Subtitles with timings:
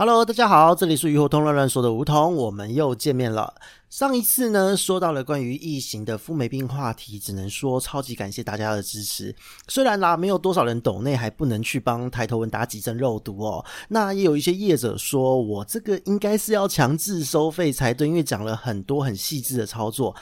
[0.00, 3.52] Hello，大家好，这里是鱼活通乱乱说的梧桐，我们又见面了。
[3.90, 9.34] 上一次呢，说到了关于异形的富美病话题，只能说超级感谢大家的支持。
[9.66, 13.64] 虽然啦，没有多少人懂内，还不能去帮抬头纹打几针肉毒哦。
[13.88, 20.14] 那也有一些业者说我这个应该是要强制收费才对，因为讲了很多很细致的操作。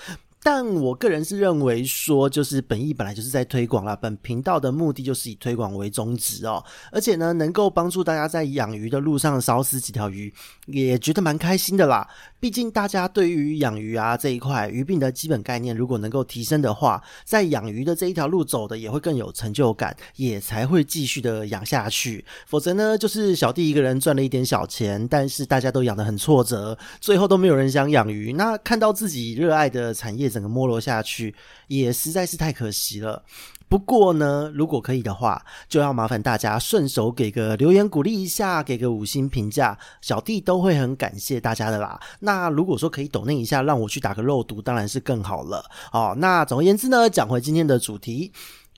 [0.46, 10.32] 但我个人是认为说，就是本意本来就是在推广啦，本频道的目的就是以推广为宗旨哦，而且呢，能够帮助大家在养鱼的路上少死几条鱼，
[10.66, 12.08] 也觉得蛮开心的啦。
[12.38, 22.24] 毕竟大家对于养鱼啊这一块鱼病的基本概念，如果能够提升的话，在养鱼的这一条路走的也会更有成就感，也才会继续的养下去。
[22.46, 28.32] 否则呢，就是小弟一个人赚了一点小钱，但是大家都养得很挫折，最后都没有人想养鱼。
[28.34, 31.34] 那看到自己热爱的产业整个没落下去，
[31.66, 33.22] 也实在是太可惜了。
[33.70, 41.98] 不过呢，如果可以的话，就要麻烦大家顺手给个留言鼓励一下，给个五星评价，小弟都会很感谢大家的啦。
[42.20, 45.64] 那如果说可以抖那一下，让我去打个肉毒，当然是更好了。
[45.90, 48.30] 哦，那总而言之呢，讲回今天的主题。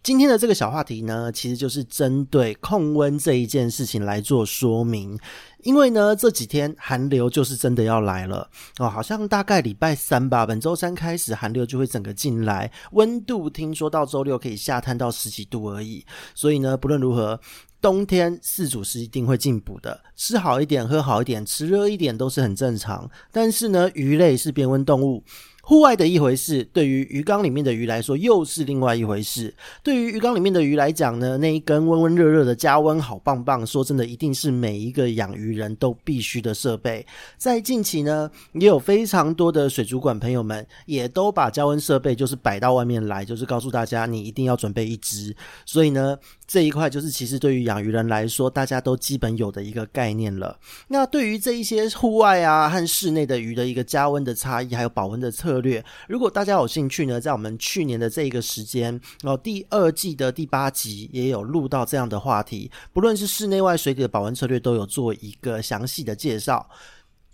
[0.02, 5.18] 今天的这个小话题呢，其实就是针对控温这一件事情来做说明。
[5.64, 16.06] 因为呢，这几天寒流就是真的要来了哦，好像大概礼拜三吧，本周三开始寒流就会整个进来，温度听说到周六可以下探到十几度而已。
[16.34, 17.38] 所以呢，不论如何，
[17.80, 23.10] 冬天饲主是一定会进补的，吃好一点，喝好一点，吃热一点都是很正常。
[23.32, 25.22] 但是呢，鱼类是变温动物。
[25.68, 29.54] 户外的一回事，对于鱼缸里面的鱼来说又是另外一回事。
[29.82, 37.06] 对于鱼缸里面的鱼来讲呢，那一根温温热热的加温好棒棒，说真的，一定是每一个养鱼人都必须的设备。
[37.36, 45.36] 在近期呢，也有非常多的水族馆朋友们也都把加温设备就是摆到外面来，就是告诉大家你一定要准备一支。
[45.66, 50.58] 所以呢，这一块就是其实对于养鱼人来说，大家都基本有的一个概念了。
[50.88, 55.30] 那对于这一些户外啊和室内的鱼的一个加温的差异，还有保温的
[55.60, 58.92] 略，如果大家有兴趣呢，在我们去年的这一个时间
[59.22, 66.68] 然后，第二季的第八集也有录到这样的话题，不论是室内外水体的保温策略，都有做一个详细的介绍。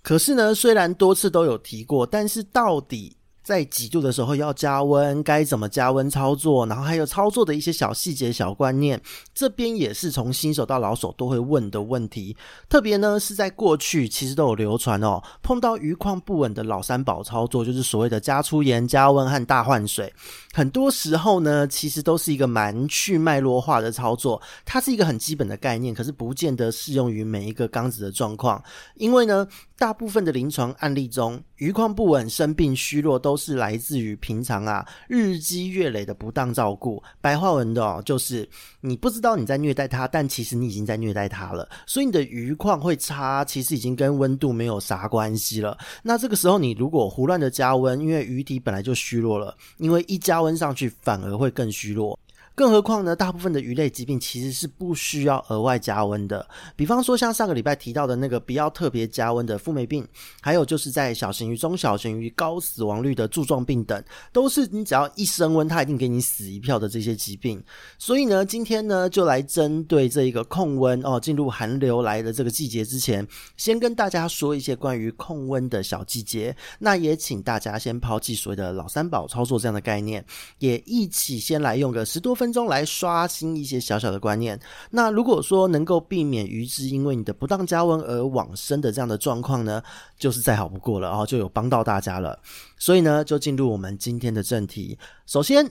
[0.02, 8.98] 可是呢，虽然多次都有提过，但是到底，在几度的时候要加温，该怎么加温操作，然后还有操作的一些小细节、小观念，
[9.34, 12.34] 这边也是从新手到老手都会问的问题。
[12.70, 20.10] 特别呢是在过去其实都有流传哦，碰到鱼况不稳的老三宝操作，就是所谓的加粗盐、加温和大换水。
[20.54, 28.62] 很多时候呢，其实都是一个蛮去脉络化的操作，它是一个很基本的概念，可是不见得适用于每一个缸子的状况，
[28.94, 29.46] 因为呢。
[29.76, 37.02] 大部分的临床案例中，鱼况不稳、生病、虚弱，都是来自于平常啊日积月累的不当照顾。
[37.20, 38.48] 白话文的哦，就是
[38.80, 41.68] 你不知道你在虐待它，但其实你已经在虐待它了。
[41.86, 45.76] 所以你的鱼况会差，其实已经跟温度没有啥关系了。
[46.02, 52.18] 那这个时候你如果胡乱的加温，因为鱼体本来就虚弱了，因为一加温上去反而会更虚弱。
[52.54, 56.48] 更何况呢，大部分的鱼类疾病其实是不需要额外加温的。
[56.76, 60.06] 比方说，像上个礼拜提到的那个不要特别加温的富美病，
[60.40, 64.00] 还有就是在小型鱼、中小型鱼高死亡率的柱状病等，
[64.32, 67.60] 都是你只要一升温，它一定给你死一票的这些疾病。
[67.98, 73.26] 所以呢，今天呢，就来针对这一个控温哦，进入寒流来的这个季节之前，
[73.56, 76.56] 先跟大家说一些关于控温的小细节。
[76.78, 80.24] 那也请大家先抛弃所谓的老三宝操作这样的概念，
[80.60, 82.43] 也一起先来用个十多分。
[82.44, 84.60] 分钟来刷新一些小小的观念。
[84.90, 89.82] 那如果说能够避免鱼只因为你的不当加温而往生的这样的状况呢，
[90.18, 92.38] 就是再好不过了哦，就有帮到大家了。
[92.78, 94.98] 所以呢，就进入我们今天的正题。
[95.26, 95.68] 首先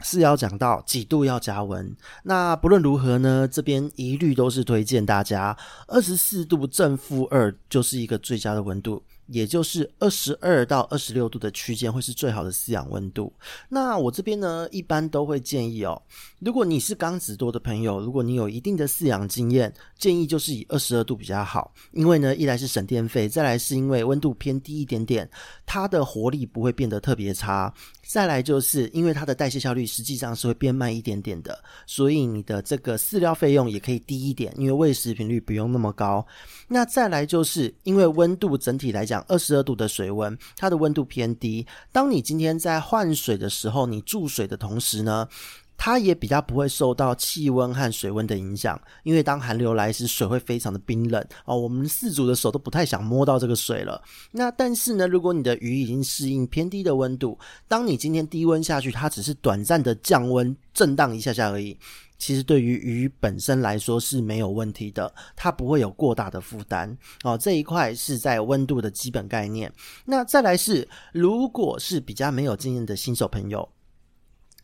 [0.00, 1.94] 是要讲到几度要加温。
[2.22, 5.54] 那不论如何呢，这边一律都是推荐大家
[5.88, 9.02] 二十四度正负二就是一个最佳的温度。
[9.28, 13.32] 也就是二十二到二十六度的区间会是最好的饲养温度。
[13.68, 16.00] 那我这边呢，一般都会建议哦，
[16.40, 21.72] 如果你是刚子多的朋友，如果你有一定的饲养经验，建议就是以二十二度比较好。
[21.92, 25.28] 因为呢，一来是省电费，再来是因为温度偏低一点点，
[25.64, 27.72] 它的活力不会变得特别差。
[28.06, 36.26] 再来就是因为它的代谢效率实际上是会变慢一点点的，所以你的这个饲料费用也可以低一点，因为喂食频率不用那么高。
[36.66, 41.66] 那再来就是因为温度整体来讲，二十二度的水温，它的温度偏低。
[41.90, 45.28] 当你今天在换水的时候，你注水的同时呢，
[45.76, 54.02] 它也比较不会受到气温和水温的影响，因为当寒流来时，水会非常的冰冷哦，我们四组的手都不太想摸到这个水了。
[54.32, 57.38] 那但是呢，如果你的鱼已经适应偏低的温度，
[57.68, 61.78] 当你今天低温下去，它只是短暂的降温震荡一下下而已。
[62.18, 67.38] 其实对于鱼本身来说是没有问题的，它不会有过大的负担哦。
[67.38, 69.72] 这一块是在温度的基本概念。
[70.04, 73.68] 那再来是，如果是比较没有经验的新手朋友。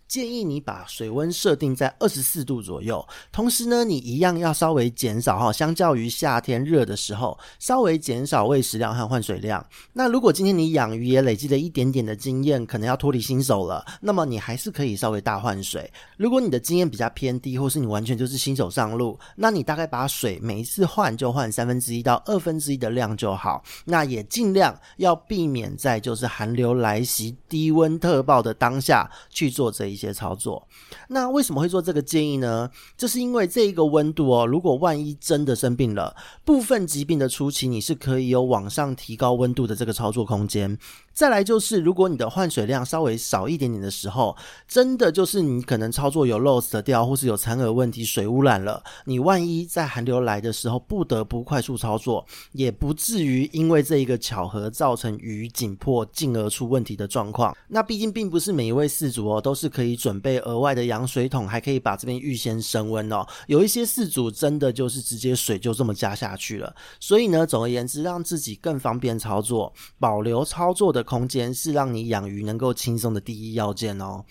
[0.06, 9.64] 建议你把水温设定在二十四度左右，同时呢，你一样要稍微减少哈，相较于夏天热的时候，稍微减少喂食量和换水量。
[9.94, 15.90] 那如果今天你养鱼也累积了一点点的经验，可能要脱离新手了，那么你还是可以稍微大换水。
[16.16, 23.64] 如果你的经验比较偏低，或是你完全就是新手上路，那你大概把水每一次换就换三分之一到二分之一的量就好。
[23.86, 29.94] 那也尽量要避免在就是寒流来袭、低温特报的当下去做这一。
[30.04, 30.66] 些操作，
[31.08, 32.70] 那为什么会做这个建议呢？
[32.96, 36.14] 就是因为这一个温度哦，如果万一真的生病了，
[36.44, 40.78] 部分疾病的初期，你是可以有往上提高温度的这个操作空间。
[41.14, 57.56] 再来就是，如果你的换水量稍微少一点点的时候，真的就是你可能操作有 lost 掉，或是有残饵问题、水污染了，你万一在寒流来的时候不得不快速操作，也不至于因为这一个巧合造成鱼紧迫，进而出问题的状况。
[57.68, 63.24] 那毕竟并不是每一位饲主哦，都是可以准备额外的养水桶，还可以把这边预先升温哦。
[63.46, 66.74] 有一些饲主真的就是直接水就这么加下去了。
[66.98, 74.24] 所以呢，总而言之，让自己更方便操作，保留操作的空间是让你养鱼能够轻松的第一要件哦。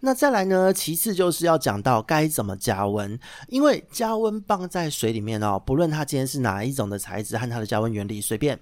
[0.00, 8.58] 那再来呢，其次就是要讲到该怎么加温，因为加温棒在水里面哦，不论它今天是哪一种的材质和它的加温原理，随便。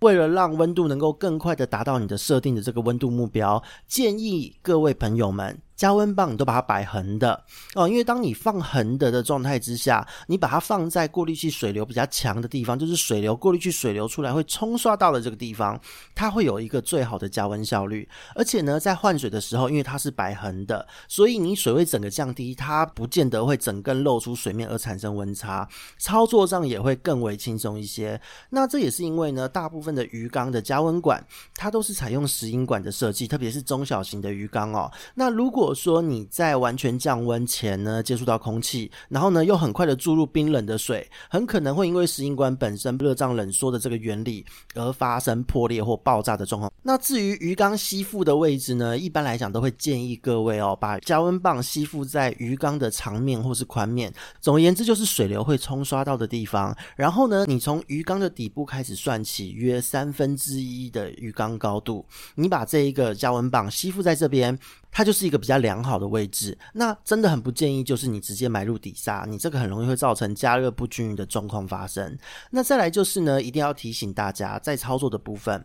[0.00, 5.56] 为了让温度能够更快的达到你的设定的这个温度目标，建议各位朋友们。
[5.82, 7.42] 加温棒你都把它摆横的
[7.74, 15.76] 哦，因为当你放横的的状态之下，你把它放在过滤器水流比较强的地方，就是水流过滤器水流出来会冲刷到的这个地方，
[16.14, 18.08] 它会有一个最好的加温效率。
[18.36, 25.68] 而且呢，在换水的时候，因为它是摆横的，所以你水位整个降低，它不见得会整根露出水面而产生温差，
[25.98, 28.20] 操作上也会更为轻松一些。
[28.50, 31.20] 那这也是因为呢，大部分的鱼缸的加温管
[31.56, 34.88] 它都是采用石英管的设计，特别是中小型的鱼缸哦。
[35.16, 46.72] 那如果说你在完全降温前呢，接触到空气，然后呢又很快的注入冰冷的水，很可能会因为石英管本身热胀冷缩的这个原理而发生破裂或爆炸的状况。
[46.82, 56.76] 那至于鱼缸吸附的位置呢，一般来讲都会建议各位哦，把加温棒吸附在鱼缸的长面或是宽面，总而言之就是水流会冲刷到的地方。
[56.96, 62.04] 然后呢，你从鱼缸的底部开始算起，约三分之一的鱼缸高度，
[62.34, 64.58] 你把这一个加温棒吸附在这边。
[64.92, 72.16] 它就是一个比较良好的位置，那真的很不建议，就是你直接埋入底沙，你这个很容易会造成加热不均匀的状况发生。
[72.50, 75.64] 那再来就是呢，一定要提醒大家，在操作的部分。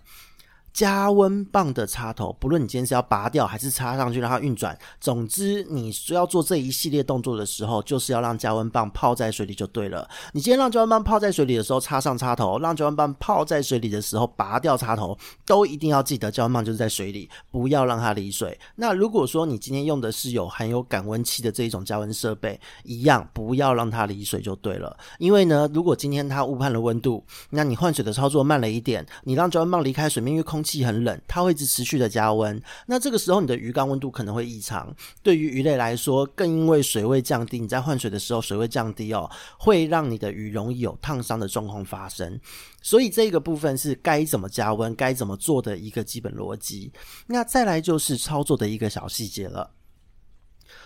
[0.78, 10.08] 加温棒的插头，不论你今天是要拔掉还是插上去让它运转，总之你需要做这一系列动作的时候，就是要让加温棒泡在水里就对了。
[10.34, 18.56] 你今天让加温棒泡在水里的时候插上插头，让加温棒泡在水里的时候拔掉插头，都一定要记得加温棒就是在水里，不要让它离水。
[18.76, 24.96] 那如果说你今天用的是有含有感温器的这一种加温设备，一样不要让它离水就对了。
[25.18, 32.62] 因为呢，如果今天它误判了温度，那你换水的操作慢了一点，你让加温棒离开水面，因为空气很冷，它会一直持续的加温。
[32.88, 34.94] 那这个时候你的鱼缸温度可能会异常。
[35.24, 42.40] 对于鱼类来说，更因为水位降低，你在换水的时候水位降低哦，会让你的鱼容易有烫伤的状况发生。
[42.82, 46.92] 所以这个部分是该怎么加温、该怎么做的一个基本逻辑。
[47.28, 49.72] 那再来就是操作的一个小细节了。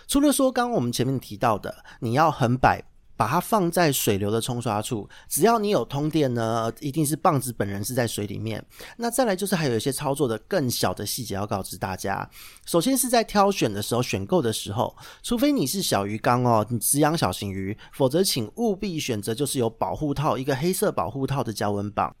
[0.06, 2.91] 除了说刚刚我们前面提到的，你要横摆。
[3.16, 8.64] 把它放在水流的冲刷处，只要你有通电呢，一定是棒子本人是在水里面。
[8.96, 12.28] 那再来就是还有一些操作的更小的细节要告知大家。
[12.66, 22.14] 首先是在挑选的时候，选购的时候，除非你是小鱼缸哦，你只养小型鱼，否则请务必选择就是有保护套，一个黑色保护套的加温棒。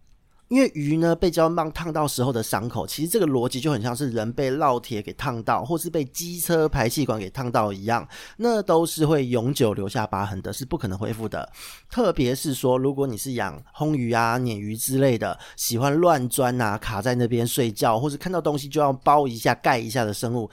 [0.52, 8.06] 因为鱼呢，被胶棒烫到时候的伤口，其实这个逻辑就很像是人被烙铁给烫到，或是被机车排气管给烫到一样，
[8.36, 11.50] 那都是会永久留下疤痕的，是不可能恢复的。
[11.90, 20.50] 特别是说，如果你是养魟鱼啊、鲶鱼之类的，喜欢乱钻啊、卡在那边睡觉，或是看到东西就要包一下、盖一下的生物。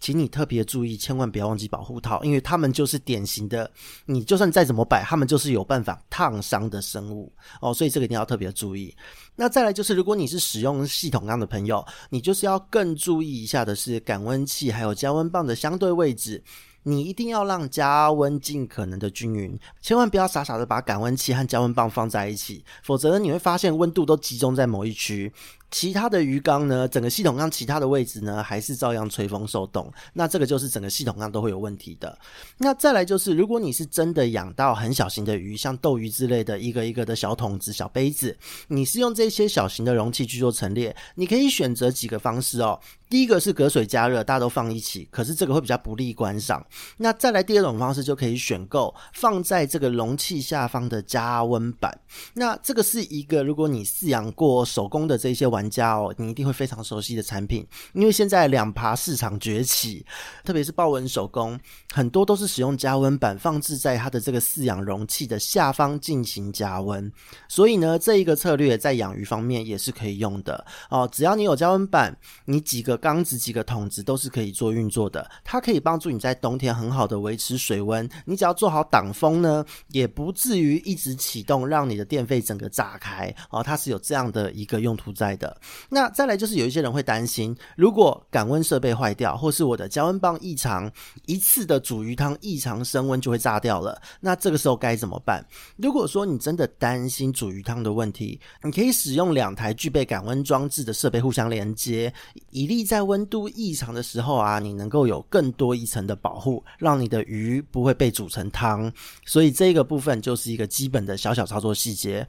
[0.00, 3.70] 请你特别注意，千万不要忘记保护套，因为它们就是典型的，
[4.04, 8.94] 你就算再怎么摆，它们就是有办法烫伤的生物哦，所以这个一定要特别注意。
[9.34, 16.42] 那再来就是，如果你是使用系统缸的朋友，你就是要更注意一下的是感温器还有加温棒的相对位置。
[16.88, 25.32] 你一定要让加温尽可能的均匀，千万不要傻傻的把感温器和加温棒放在一起，否则你会发现温度都集中在某一区。
[25.68, 29.92] 其他的鱼缸呢，整个系统上其他的位置呢，还是照样吹风受冻。
[30.12, 32.16] 那这个就是整个系统上都会有问题的。
[32.58, 38.38] 那再来就是，如果你是真的养到很小型的鱼，像斗鱼之类的，一个一个的小桶子、小杯子，
[38.68, 42.78] 你是用这些小型的容器去做陈列，你可以选择几个方式哦。
[43.08, 46.64] 第一个是隔水加热，大家都放一起，可是这个会比较不利观赏。
[46.96, 51.96] 那再来第二种方式，就可以选购放在这个容器下方的加温板。
[52.34, 60.04] 那这个是一个，如果你饲养过手工的这些玩家哦，你一定会非常熟悉的产品，因为现在两爬市场崛起，
[60.44, 61.58] 特别是豹纹手工，
[61.94, 67.12] 很多都是使用加温板放置在它的这个饲养容器的下方进行加温。
[67.48, 71.08] 所以呢，这一个策略在养鱼方面也是可以用的哦。
[71.10, 78.08] 只要你有加温板，你几个缸子几个桶子都是可以做运作的，它可以帮助你在冬天很好的维持水温。
[78.24, 83.62] 你只要做好挡风呢，也不至于一直启动，让你的电费整个炸开哦。
[83.62, 85.56] 它是有这样的一个用途在的。
[85.88, 90.90] 那再来就是有一些人会担心，如果感温设备坏掉，或是我的加温棒异常，
[91.26, 94.00] 一次的煮鱼汤异常升温就会炸掉了。
[94.20, 95.44] 那这个时候该怎么办？
[95.76, 102.12] 如果说你真的担心煮鱼汤的问题，你可以使用两台具备感温装置的设备互相连接，
[102.50, 108.90] 以利在温度异常的时候啊，你能够有更多一层的保护，让你的鱼不会被煮成汤。
[109.24, 112.26] 所以这个部分就是一个基本的小小操作细节。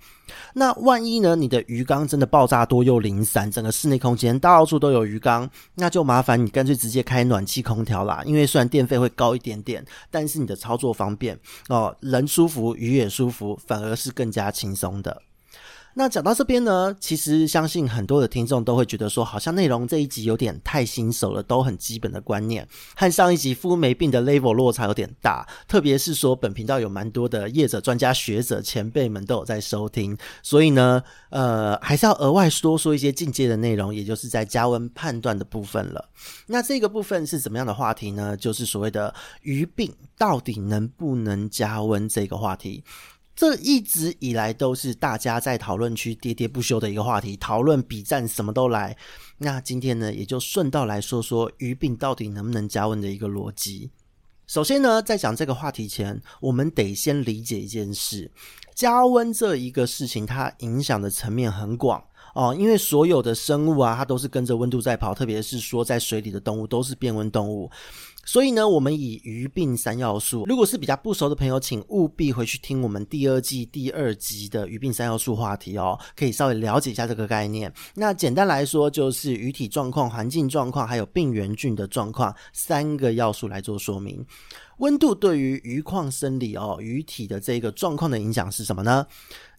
[0.53, 8.23] 那万一呢，你的鱼缸真的爆炸多又零散，整个室内空间到处都有鱼缸，那就麻烦你干脆直接开暖气空调啦。
[8.25, 15.21] 因为虽然电费会高一点点，但是你的操作方便哦，人舒服，鱼也舒服，反而是更加轻松的。
[15.99, 25.43] 那讲到这边呢，其实相信很多的听众都会觉得说，好像内容这一集有点太新手了，都很基本的观念，和上一集肤霉病的 level 落差有点大。
[25.67, 31.01] 特别是说，本频道有蛮多的业者、专家、学者、前辈们都有在收听，所以呢，
[31.31, 36.09] 呃，还是要额外说说一些进阶的内容，也就是在加温判断的部分了。
[36.45, 38.37] 那这个部分是怎么样的话题呢？
[38.37, 39.11] 就是所谓的
[39.41, 42.83] 鱼病到底能不能加温这个话题。
[43.38, 48.98] 这一直以来都是大家在讨论区喋喋不休的一个话题，讨论比战什么都来。
[49.38, 53.91] 那今天呢，也就顺道来说说鱼饼到底能不能加温的一个逻辑。
[54.48, 58.32] 首先呢，在讲这个话题前，我们得先理解一件事：
[58.74, 62.03] 加温这一个事情，它影响的层面很广
[62.34, 67.70] 哦，因为所有的生物啊，它都是跟着温度在跑，特别是说在水里的动物都是变温动物。
[68.27, 70.43] 所以呢，我们以鱼病三要素。
[70.48, 77.74] 如果是比较不熟的朋友，请务必回去听我们第二季第二集的鱼病三要素话题哦，可以稍微了解一下这个概念。
[77.96, 84.25] 那简单来说，就是鱼体状况、环境状况，还有病原菌的状况三个要素来做说明。
[84.79, 89.07] 温度对于鱼况生理哦，鱼体的这个状况的影响是什么呢？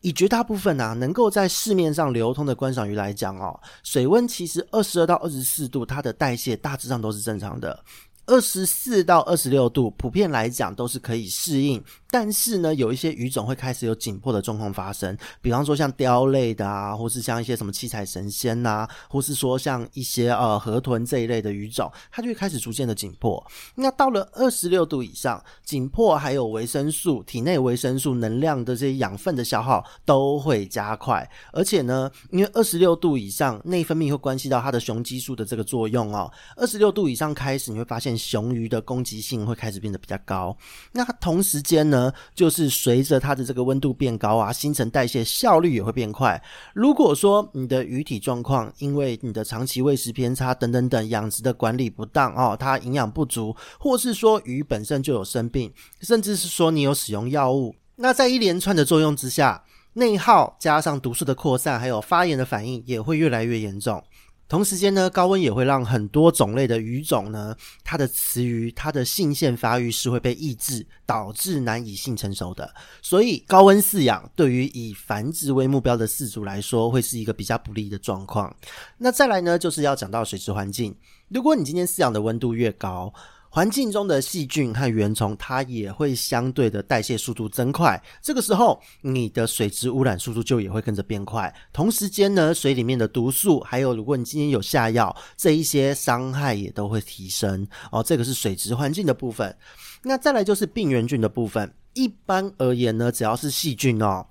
[0.03, 7.83] 以绝大部分啊能够在市面上流通的观赏鱼来讲哦，水温其实二十二到二十四度，它的代谢大致上都是正常的。
[8.29, 11.83] 二十四到二十六度，普遍来讲都是可以适应。
[12.11, 23.45] 但是呢，有一些鱼种会开始有紧迫的状况发生，比方说像鯛类的啊，或是像一些什么七彩神仙呐、啊，或是说像一些呃河豚这一类的鱼种，它就会开始逐渐的紧迫。
[23.75, 36.31] 那到了二十六度以上，紧迫还有维生素体内维生素能量的这些养分的消耗都会加快，而且呢，因为二十六度以上内分泌会关系到它的雄激素的这个作用哦。
[36.57, 40.57] 二十六度以上开始，你会发现雄鱼的攻击性会开始变得比较高。
[40.93, 41.98] 那同时间呢，
[42.35, 46.43] 就是随着它的这个温度变高啊，新陈代谢效率也会变快。
[46.75, 59.65] 如果说你的鱼体状况，因为你的长期喂食偏差等等等，养殖的管理不当哦，它营养不足，或是说鱼本身就有生病，甚至是说你有使用药物，那在一连串的作用之下，
[59.95, 64.03] 内耗加上毒素的扩散，还有发炎的反应，也会越来越严重。
[64.49, 72.75] 同时间呢，高温也会让很多种类的鱼种呢，它的雌鱼、它的性腺发育是会被抑制，导致难以性成熟的。
[73.03, 78.55] 所以高温饲养对于以繁殖为目标的饲主来说，会是一个比较不利的状况。
[78.97, 80.97] 那再来呢，就是要讲到水质环境。
[81.29, 83.13] 如果你今天饲养的温度越高，
[83.51, 88.01] 环境中的细菌和原虫，它也会相对的代谢速度增快。
[88.21, 91.53] 这个时候，你的水质污染速度就也会跟着变快。
[91.73, 97.67] 同时间呢，水里面的毒素，还有如果你今天有下药，这一些伤害也都会提升。
[97.91, 99.57] 哦，这个是水质环境的部分。
[100.03, 101.73] 那再来就是病原菌的部分。
[101.95, 104.25] 一般而言呢，只要是细菌哦。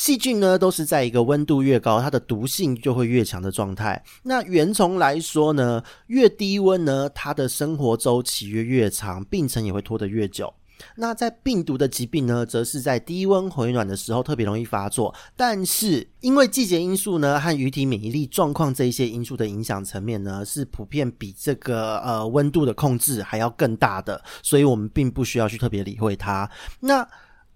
[0.00, 4.02] 细菌呢都是在一个温度越高，它的毒性就会越强的状态。
[4.22, 10.50] 那原虫来说呢，越低温呢，它的生活周期越越长，病程也会拖得越久。
[10.96, 26.50] 那在病毒的疾病呢，则是在低温回暖的时候特别容易发作，但是因为季节因素呢和鱼体免疫力状况这一些因素的影响层面呢，是普遍比这个呃温度的控制还要更大的，所以我们并不需要去特别理会它。
[26.80, 27.06] 那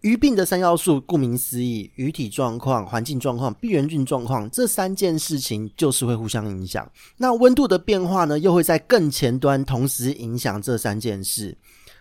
[0.04, 6.86] 鱼病的三要素，顾名思义，鱼体状况、环境状况、病原菌状况这三件事情就是会互相影响。
[7.16, 11.56] 那温度的变化呢，又会在更前端同时影响这三件事。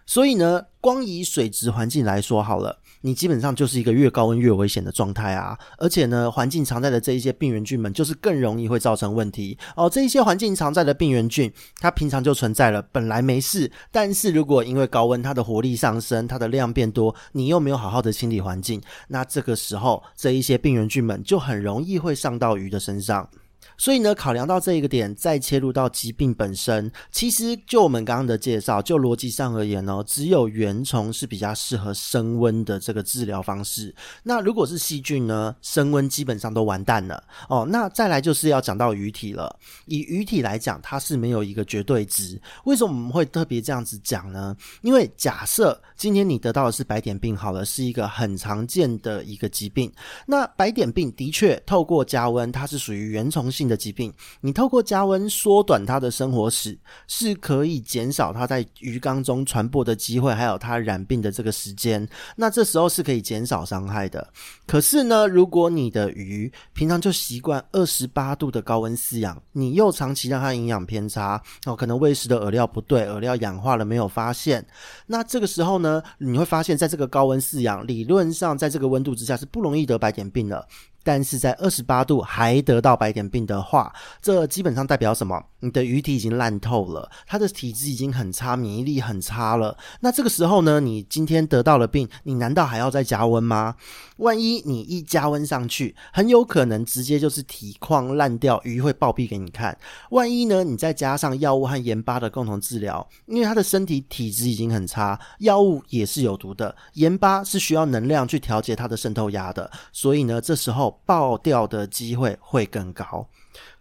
[0.05, 5.55] 所以呢，光以水质环境来说好了，你基本上就是一个越高温越危险的状态啊。
[5.77, 9.89] 而且呢，环境常在的这一些病原菌们，就是更容易会造成问题哦。
[9.89, 13.72] 这一些环境常在的病原菌，它平常就存在了，本来没事。
[13.91, 23.29] 但是如果因为高温，它的活力上升，它的量变多，你又没有好好的清理环境，那这个时候这一些病原菌们就很容易会上到鱼的身上。
[23.77, 33.93] 所以呢，考量到这一个点，再切入到疾病本身，其实就我们刚刚的介绍，就逻辑上而言呢，只有原虫是比较适合升温的这个治疗方式。
[34.24, 37.65] 那如果是细菌呢，升温基本上都完蛋了哦。
[37.70, 39.58] 那再来就是要讲到鱼体了。
[39.86, 42.39] 以鱼体来讲，它是没有一个绝对值。
[42.65, 44.55] 为什么我们会特别这样子讲呢？
[44.82, 49.91] 因为假设今天你得到的是白点病，好了，是一个很常见的一个疾病。
[50.25, 62.07] 那白点病的确透过加温，它是属于原虫性的疾病，你透过加温缩短它的生活史，是可以减少它在鱼缸中传播的机会，还有它染病的这个时间。
[62.36, 64.27] 那这时候是可以减少伤害的。
[64.65, 74.65] 可是呢，如果你的鱼平常就习惯二十八度的高温饲养，你又长期让它营养偏差，哦，可能喂食的饵料不对，饵料氧化了没有发现，
[75.05, 80.67] 那这个时候呢，你会发现在这个高温饲养，理论上在这个温度之下是不容易得白点病的。
[81.03, 85.43] 但是在二十八度还得到白点病的话，这基本上代表什么？
[85.60, 89.77] 你的鱼体已经烂透了，它的体质已经很差，免疫力很差了。
[90.01, 93.75] 那这个时候呢，你今天得到了病，你难道还要再加温吗？
[94.17, 99.77] 万一你一加温上去，很有可能直接就是体况烂掉，鱼会暴毙给你看。
[100.10, 110.92] 万一呢，你再加上药物和盐巴的共同治疗，因为它的身体体质已经很差，药物也是有毒的，盐巴是需要能量去调节它的渗透压的，所以呢，这时候。
[111.06, 113.27] 爆掉的机会会更高。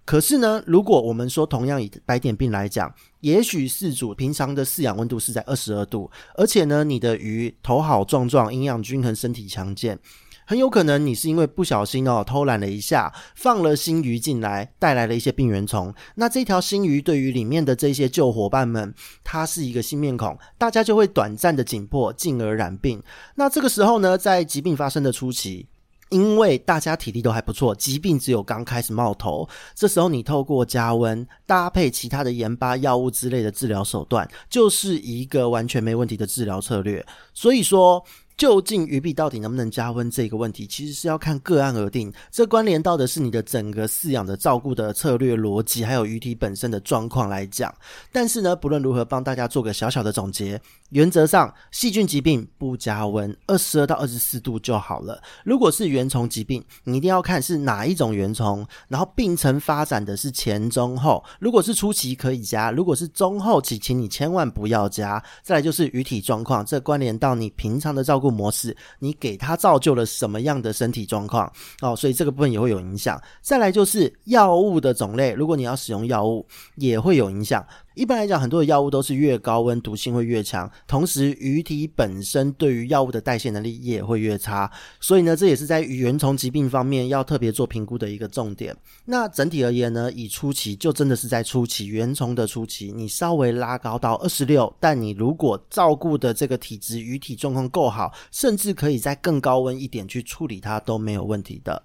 [0.05, 9.97] 可是呢，如果我们说同样以白点病来讲，也许饲主平常的饲养温度是在二十二度，而且呢，你的鱼头好壮壮，营养均衡，身体强健，
[10.45, 15.95] 很有可能你是因为不小心哦偷懒了一下，放了新鱼进来，带来了一些病原虫。
[16.17, 23.01] 那这条新鱼对于里面的这些旧伙伴们，它是一个新面孔，大家就会短暂的紧迫，进而染病。
[23.37, 25.69] 那这个时候呢，在疾病发生的初期。
[26.13, 37.05] 因为大家体力都还不错，疾病只有刚开始冒头，这时候你透过加温搭配其他的盐巴药物之类的治疗手段，就是一个完全没问题的治疗策略。
[37.35, 38.05] 所以说。
[38.37, 42.13] 究竟鱼币到底能不能加温这个问题，其实是要看个案而定。
[42.31, 47.73] 这关联到的是你的整个饲养的照顾的策略逻辑，还有鱼体本身的状况来讲。
[48.11, 50.61] 但是呢，不论如何，帮大家做个小小的总结。
[50.89, 55.23] 原则上，细菌疾病不加温，二十二到二十四度就好了。
[55.45, 61.23] 如果是原虫疾病，你一定要看是哪一种原虫，然后病程发展的是前中后。
[61.39, 65.23] 如果是初期可以加，如果是中后期，请你千万不要加。
[65.43, 68.22] 再来就是鱼体状况，这关联到你平常的照顾。
[68.31, 71.95] 模式，你给他造就了什么样的身体状况哦？
[71.97, 73.21] 所以这个部分也会有影响。
[73.41, 77.67] 再来就是药物的种类，如果你要使用药物，也会有影响。
[77.95, 84.71] 一般来讲，很多的药物都是越高温毒性会越强，同时鱼体本身对于药物的代谢能力也会越差。
[85.01, 88.77] 所以呢，这也是在原虫疾病方面要特别做评估的一个重点。
[89.05, 101.83] 那整体而言呢，以初期就真的是在初期原虫的初期，你稍微拉高到二十六，但你如果照顾的这个体质鱼体状况够好，甚至可以在更高温一点去处理它都没有问题的。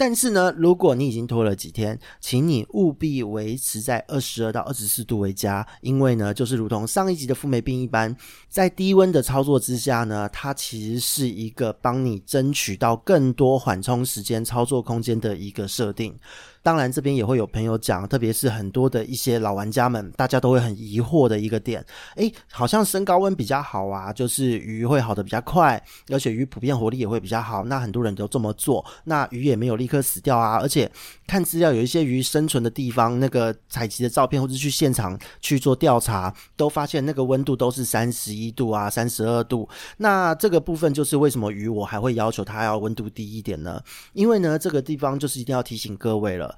[0.00, 8.16] 但是呢，如果你已经拖了几天，请你务必维持在二十二到二十四度为佳，因为呢，就是如同上一集的富美病一般，
[8.48, 16.16] 在低温的操作之下呢，它其实是一个帮你争取到更多缓冲时间、操作空间的一个设定。
[16.62, 21.84] 当然，这边也会有朋友讲，特别是很多的一些老玩家们，大家都会很疑惑的一个点，
[22.16, 27.64] 诶，好像升高温比较好啊，就是鱼会好的比较快，而且鱼普遍活力也会比较好。
[27.64, 30.58] 那很多人都这么做，那鱼也没有立刻死掉啊。
[30.60, 30.90] 而且
[31.26, 39.66] 看资料，有一些鱼生存的地方，那个采集的照片或者去现场去做调查，都发现那个温度都是三十一度啊，三十二度。
[39.96, 43.82] 那这个部分就是为什么鱼我还会要求它要温度低一点呢？
[44.12, 46.49] 因为呢，这个地方就是一定要提醒各位了。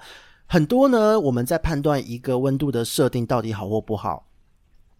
[0.46, 4.26] 很多呢，我们在判断一个温度的设定到底好或不好。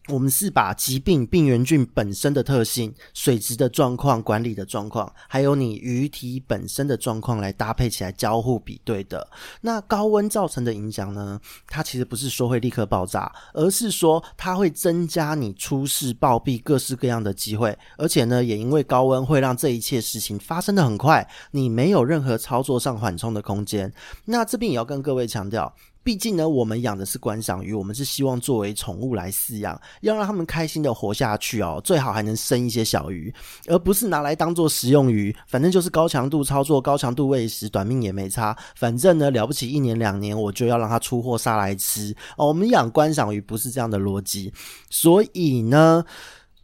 [0.09, 9.29] 我们是把疾病病原菌本身的特性、水质的状况、管理的状况，还有你鱼体本身的状况来搭配起来交互比对的。
[9.61, 11.41] 那高温造成的影响呢？
[11.69, 17.79] 它其实不是说会立刻爆炸，而是说它会增加你出事暴毙各式各样的机会。
[17.97, 23.93] 而且呢，也因为高温会让这一切事情发生的很快，你没有任何操作上缓冲的空间。
[24.25, 25.73] 那这边也要跟各位强调。
[26.05, 31.81] 毕竟呢，我们养的是观赏鱼，我们是希望作为宠物来饲养，要让他们开心的活下去哦。
[31.85, 33.33] 最好还能生一些小鱼，
[33.67, 35.35] 而不是拿来当做食用鱼。
[35.47, 38.57] 反正就是高强度操作、高强度喂食，短命也没差。
[38.75, 42.49] 反正呢，了不起一年两年，我就要让它出货杀来吃哦。
[42.49, 44.53] 我们养观赏鱼不是这样的逻辑，
[44.91, 46.05] 所以呢。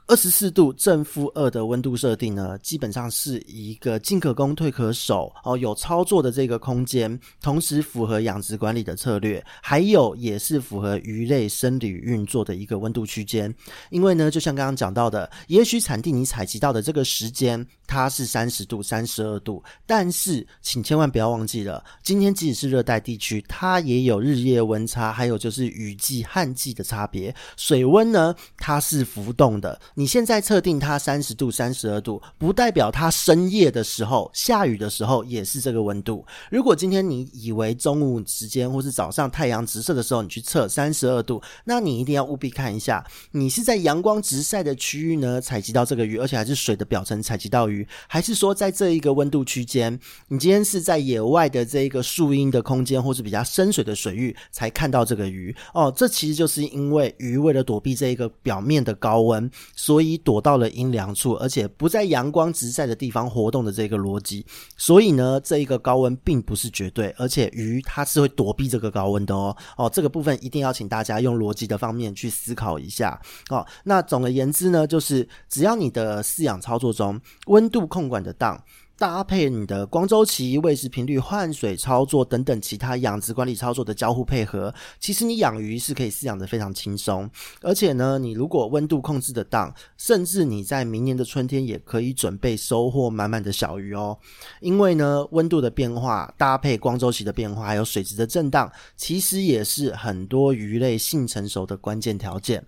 [0.09, 13.55] 二十四度正负二的温度设定呢，基本上是一个进可攻退可守哦，有操作的这个空间，同时符合养殖管理的策略，还有也是符合鱼类生理运作的一个温度区间。
[13.91, 27.35] 因为呢，就像刚刚讲到的，也许产地你采集到的这个时间它是三十度、三十二度，但是请千万不要忘记了，今天即使是热带地区，它也有日夜温差，还有就是雨季、旱季的差别。
[27.59, 29.79] 水温呢，它是浮动的。
[29.99, 36.25] 你现在测定它三十度、三十二度，不代表它深夜的时候、下雨的时候也是这个温度。
[36.53, 55.53] 如果今天你以为中午时间或是早上太阳直射的时候，你去测三十二度，那你一定要务必看一下，你是在阳光直晒的区域呢采集到这个鱼，而且还是水的表层采集到鱼，还是说在这一个温度区间，你今天是在野外的这一个树荫的空间，或是比较深水的水域才看到这个鱼？
[55.75, 59.51] 哦，这其实就是因为鱼为了躲避这一个表面的高温。
[59.89, 64.45] 所以躲到了阴凉处，而且不在阳光直晒的地方活动的这个逻辑。
[64.77, 69.57] 所以呢，这一个高温并不是绝对，而且鱼它是会躲避这个高温的哦。
[69.79, 73.19] 哦，这个部分一定要请大家用逻辑的方面去思考一下。
[73.49, 78.63] 哦，那总而言之呢，就是只要你的饲养操作中温度控管的当。
[78.99, 87.31] 搭配你的光周期、喂食频率、换水操作等等其他养殖管理操作的交互配合，其实你养鱼是可以饲养得非常轻松。
[87.63, 94.19] 而且呢，你如果温度控制得当，甚至你在明年的春天也可以准备收获满满的小鱼哦。
[94.61, 102.67] 因为呢，温度的变化搭配光周期的变化，还有水质的震荡，其实也是很多鱼类性成熟的关键条件。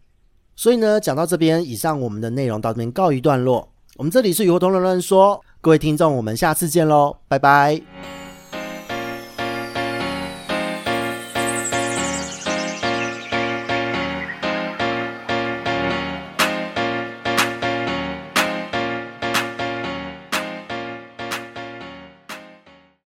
[0.54, 3.68] 所以呢，讲到这边，以上我们的内容到这边告一段落。
[3.96, 5.44] 我们这里是鱼活通乱乱说。
[5.62, 7.80] 各位听众，我们下次见喽，拜拜。